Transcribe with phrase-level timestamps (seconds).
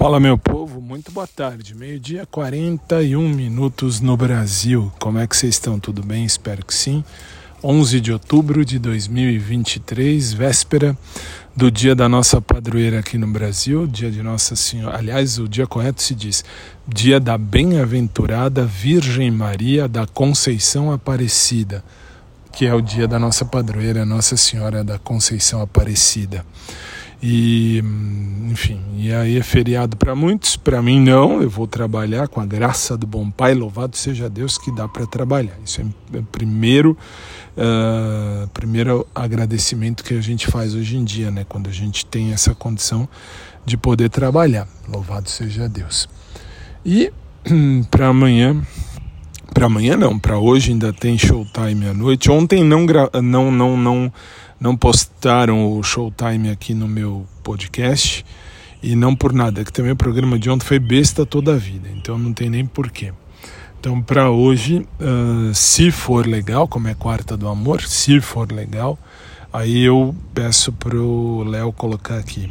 [0.00, 1.74] Fala, meu povo, muito boa tarde.
[1.74, 4.90] Meio-dia, 41 minutos no Brasil.
[4.98, 5.78] Como é que vocês estão?
[5.78, 6.24] Tudo bem?
[6.24, 7.04] Espero que sim.
[7.62, 10.96] 11 de outubro de 2023, véspera
[11.54, 14.96] do dia da nossa padroeira aqui no Brasil, dia de Nossa Senhora.
[14.96, 16.42] Aliás, o dia correto se diz
[16.88, 21.84] dia da bem-aventurada Virgem Maria da Conceição Aparecida,
[22.54, 26.42] que é o dia da nossa padroeira, Nossa Senhora da Conceição Aparecida.
[27.22, 27.82] E,
[28.50, 32.46] enfim, e aí é feriado para muitos, para mim não, eu vou trabalhar com a
[32.46, 35.58] graça do bom Pai, louvado seja Deus que dá para trabalhar.
[35.62, 36.96] Isso é o primeiro,
[37.56, 41.44] uh, primeiro agradecimento que a gente faz hoje em dia, né?
[41.46, 43.06] quando a gente tem essa condição
[43.66, 44.66] de poder trabalhar.
[44.88, 46.08] Louvado seja Deus.
[46.84, 47.12] E
[47.90, 48.56] para amanhã,
[49.52, 52.30] para amanhã não, para hoje ainda tem showtime à noite.
[52.30, 52.86] Ontem não,
[53.22, 54.12] não, não, não
[54.60, 58.24] não postaram o Showtime aqui no meu podcast
[58.82, 61.88] e não por nada, que também o programa de ontem foi besta toda a vida,
[61.96, 63.12] então não tem nem porquê.
[63.78, 68.98] Então, para hoje, uh, se for legal, como é quarta do amor, se for legal,
[69.50, 72.50] aí eu peço pro Léo colocar aqui.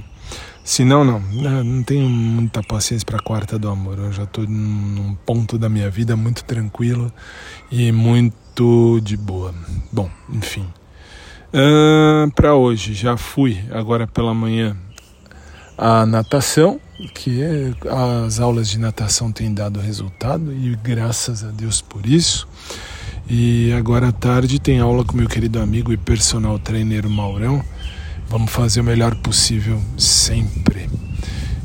[0.64, 1.20] Se não, não,
[1.64, 3.98] não tenho muita paciência para quarta do amor.
[3.98, 7.12] Eu já estou num ponto da minha vida muito tranquilo
[7.72, 9.54] e muito de boa.
[9.92, 10.68] Bom, enfim.
[11.52, 14.78] Uh, para hoje, já fui agora pela manhã
[15.76, 16.80] a natação,
[17.16, 17.74] que é,
[18.26, 22.48] as aulas de natação têm dado resultado e graças a Deus por isso.
[23.30, 27.64] E agora à tarde tem aula com meu querido amigo e personal trainer Maurão.
[28.30, 30.88] Vamos fazer o melhor possível sempre.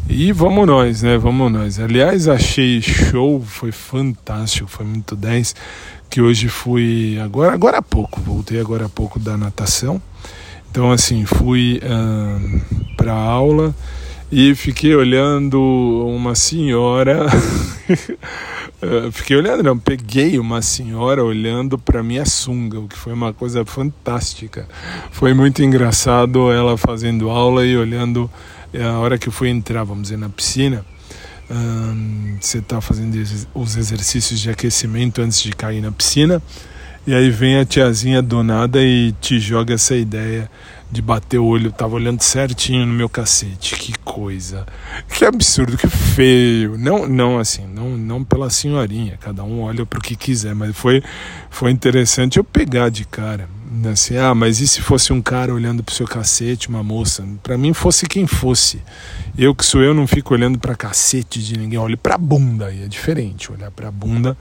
[0.08, 1.18] E vamos nós, né?
[1.18, 1.78] Vamos nós.
[1.78, 5.54] Aliás, achei show, foi fantástico, foi muito 10
[6.08, 10.00] que hoje fui agora agora há pouco, voltei agora há pouco da natação.
[10.70, 13.74] Então assim, fui uh, para aula
[14.30, 15.60] e fiquei olhando
[16.06, 17.26] uma senhora
[19.12, 23.64] fiquei olhando, não, peguei uma senhora olhando para minha sunga, o que foi uma coisa
[23.64, 24.68] fantástica.
[25.10, 28.30] Foi muito engraçado ela fazendo aula e olhando
[28.72, 30.84] eh, a hora que eu fui entrar, vamos dizer, na piscina.
[32.40, 33.22] Você está fazendo
[33.54, 36.42] os exercícios de aquecimento antes de cair na piscina,
[37.06, 40.50] e aí vem a tiazinha do nada e te joga essa ideia
[40.90, 41.66] de bater o olho.
[41.66, 43.74] Eu tava olhando certinho no meu cacete.
[43.74, 44.64] Que coisa.
[45.12, 46.78] Que absurdo, que feio.
[46.78, 49.18] Não, não assim, não, não pela senhorinha.
[49.20, 51.02] Cada um olha para o que quiser, mas foi,
[51.50, 53.48] foi interessante eu pegar de cara.
[53.90, 57.24] Assim, ah, mas e se fosse um cara olhando pro seu cacete, uma moça?
[57.42, 58.80] Para mim fosse quem fosse.
[59.36, 62.84] Eu que sou eu não fico olhando para cacete de ninguém, olho para bunda, e
[62.84, 63.50] é diferente.
[63.50, 64.36] Olhar para bunda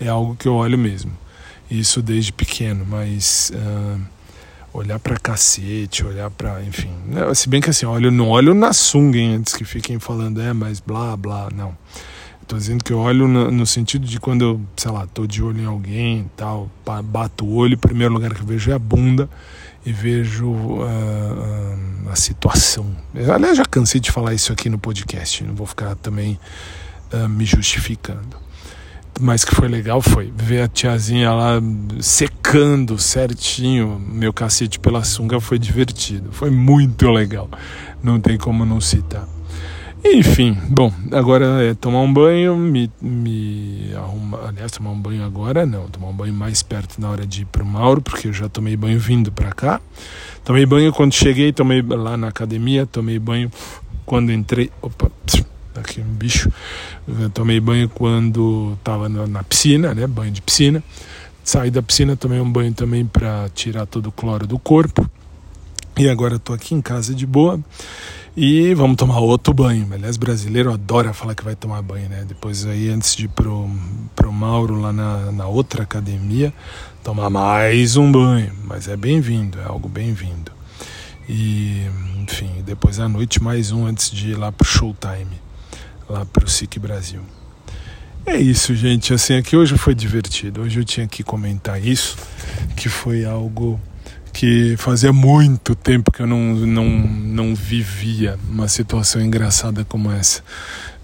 [0.00, 1.25] é algo que eu olho mesmo.
[1.70, 4.00] Isso desde pequeno, mas uh,
[4.72, 8.72] olhar para cacete, olhar para, enfim, né, se bem que assim, olho não olho na
[8.72, 11.76] sunga hein, antes que fiquem falando é, mas blá blá, não.
[12.42, 15.42] Estou dizendo que eu olho no, no, sentido de quando eu, sei lá, tô de
[15.42, 16.70] olho em alguém tal,
[17.04, 19.28] bato o olho, o primeiro lugar que eu vejo é a bunda
[19.84, 22.86] e vejo uh, a situação.
[23.34, 26.38] Aliás, já cansei de falar isso aqui no podcast, não vou ficar também
[27.12, 28.36] uh, me justificando.
[29.18, 31.60] Mas que foi legal foi ver a tiazinha lá
[32.00, 37.48] secando certinho meu cacete pela sunga, foi divertido, foi muito legal,
[38.02, 39.26] não tem como não citar.
[40.04, 44.48] Enfim, bom, agora é tomar um banho, me, me arrumar.
[44.48, 47.46] Aliás, tomar um banho agora não, tomar um banho mais perto na hora de ir
[47.46, 49.80] pro Mauro, porque eu já tomei banho vindo para cá.
[50.44, 53.50] Tomei banho quando cheguei, tomei lá na academia, tomei banho
[54.04, 54.70] quando entrei.
[54.80, 55.10] Opa,
[55.80, 56.50] aqui um bicho.
[57.06, 60.06] Eu tomei banho quando tava na, na piscina, né?
[60.06, 60.82] Banho de piscina.
[61.44, 65.08] Saí da piscina, tomei um banho também para tirar todo o cloro do corpo.
[65.96, 67.60] E agora estou aqui em casa de boa.
[68.36, 69.88] E vamos tomar outro banho.
[69.90, 72.24] Aliás, brasileiro adora falar que vai tomar banho, né?
[72.28, 73.70] Depois aí, antes de ir pro,
[74.14, 76.52] pro Mauro lá na, na outra academia,
[77.02, 78.52] tomar mais um banho.
[78.64, 80.52] Mas é bem-vindo, é algo bem-vindo.
[81.26, 81.86] E,
[82.22, 85.40] enfim, depois à noite mais um antes de ir lá pro Showtime,
[86.08, 87.20] lá pro SIC Brasil.
[88.24, 89.14] É isso, gente.
[89.14, 90.62] Assim, aqui hoje foi divertido.
[90.62, 92.16] Hoje eu tinha que comentar isso,
[92.76, 93.80] que foi algo
[94.32, 100.42] que fazia muito tempo que eu não, não, não vivia uma situação engraçada como essa.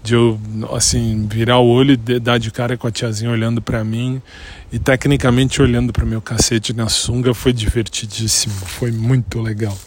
[0.03, 0.37] De eu,
[0.73, 4.21] assim, virar o olho e dar de cara com a tiazinha olhando para mim
[4.69, 9.77] e tecnicamente olhando para meu cacete na sunga foi divertidíssimo, foi muito legal.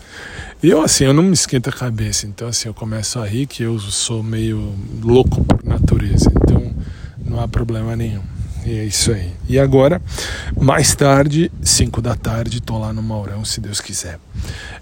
[0.63, 3.47] E eu, assim, eu não me esquento a cabeça, então, assim, eu começo a rir
[3.47, 6.75] que eu sou meio louco por natureza, então
[7.23, 8.23] não há problema nenhum.
[8.65, 9.31] E é isso aí.
[9.49, 10.01] E agora,
[10.59, 14.19] mais tarde, 5 da tarde, tô lá no Maurão, se Deus quiser.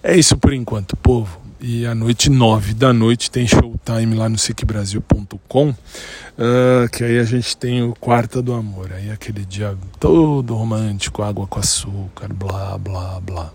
[0.03, 1.44] É isso por enquanto, povo.
[1.61, 7.25] E à noite, nove da noite, tem showtime lá no SicBrasil.com, uh, que aí a
[7.25, 8.93] gente tem o Quarta do Amor.
[8.93, 13.53] Aí aquele dia todo romântico, água com açúcar, blá, blá, blá.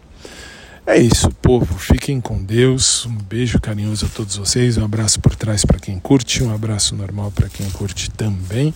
[0.86, 1.78] É isso, povo.
[1.78, 3.06] Fiquem com Deus.
[3.06, 4.76] Um beijo carinhoso a todos vocês.
[4.76, 8.74] Um abraço por trás para quem curte, um abraço normal para quem curte também.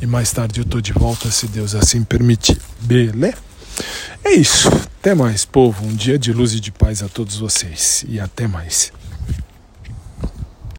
[0.00, 2.56] E mais tarde eu tô de volta, se Deus assim permitir.
[2.80, 3.49] Beleza?
[4.24, 4.68] É isso.
[5.00, 5.84] Até mais, povo.
[5.84, 8.04] Um dia de luz e de paz a todos vocês.
[8.08, 8.92] E até mais.